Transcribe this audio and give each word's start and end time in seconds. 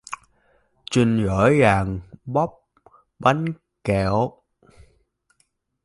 Trinh 0.91 1.27
vội 1.27 1.59
vàng 1.61 1.99
bóc 2.25 2.51
Bánh 3.19 3.45
Kẹo 3.83 4.31